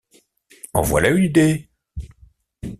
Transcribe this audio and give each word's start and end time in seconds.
En 0.73 0.81
voilà, 0.81 1.11
une 1.11 1.25
idée! 1.25 1.69